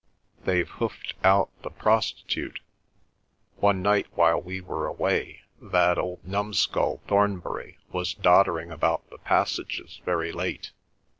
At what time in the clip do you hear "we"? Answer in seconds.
4.41-4.59